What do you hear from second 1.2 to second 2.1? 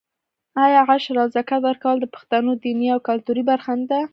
او زکات ورکول د